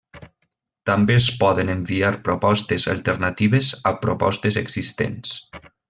[0.89, 5.37] També es poden enviar propostes alternatives a propostes existents.